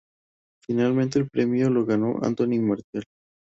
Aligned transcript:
Finalmente 0.65 1.19
el 1.19 1.29
premio 1.29 1.69
lo 1.69 1.85
ganó 1.85 2.17
Anthony 2.23 2.57
Martial. 2.61 3.03